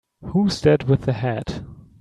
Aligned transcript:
Who's 0.23 0.59
that 0.61 0.87
with 0.87 1.01
the 1.03 1.13
hat? 1.13 1.61